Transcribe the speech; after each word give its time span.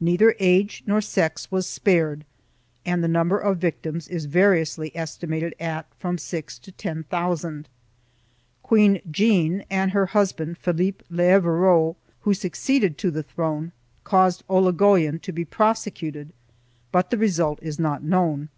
Neither 0.00 0.34
age 0.40 0.82
nor 0.84 1.00
sex 1.00 1.52
was 1.52 1.64
spared 1.64 2.24
and 2.84 3.04
the 3.04 3.14
num 3.14 3.28
ber 3.28 3.38
of 3.38 3.58
victims 3.58 4.08
is 4.08 4.24
variously 4.26 4.90
estimated 4.96 5.54
at 5.60 5.86
from 5.96 6.18
six 6.18 6.58
to 6.58 6.72
ten 6.72 7.04
thousand. 7.04 7.68
Queen 8.64 9.00
Jeanne 9.08 9.62
and 9.70 9.92
her 9.92 10.06
husband 10.06 10.58
Philippe 10.58 11.04
d'Evreux, 11.08 11.94
who 12.22 12.34
suc 12.34 12.54
ceeded 12.54 12.96
to 12.96 13.12
the 13.12 13.22
throne, 13.22 13.70
caused 14.02 14.42
Olligoyen 14.50 15.20
to 15.20 15.30
be 15.30 15.44
prosecuted, 15.44 16.32
but 16.90 17.10
the 17.10 17.16
result 17.18 17.60
is 17.62 17.78
not 17.78 18.02
known. 18.02 18.48